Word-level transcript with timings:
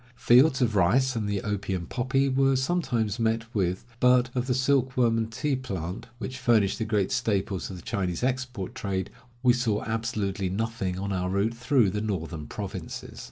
Fields 0.15 0.63
of 0.63 0.75
rice 0.75 1.15
and 1.15 1.29
the 1.29 1.41
opium 1.43 1.85
poppy 1.85 2.27
were 2.27 2.55
sometimes 2.55 3.19
met 3.19 3.45
with, 3.53 3.85
but 3.99 4.31
of 4.33 4.47
the 4.47 4.53
silk 4.55 4.97
worm 4.97 5.15
and 5.15 5.31
tea 5.31 5.55
plant, 5.55 6.07
which 6.17 6.39
furnish 6.39 6.75
the 6.77 6.85
great 6.85 7.11
staples 7.11 7.69
of 7.69 7.75
the 7.75 7.83
Chinese 7.83 8.23
export 8.23 8.73
trade, 8.73 9.11
we 9.43 9.53
saw 9.53 9.83
absolutely 9.83 10.49
nothing 10.49 10.97
on 10.97 11.13
our 11.13 11.29
route 11.29 11.53
through 11.53 11.91
the 11.91 12.01
northern 12.01 12.47
provinces. 12.47 13.19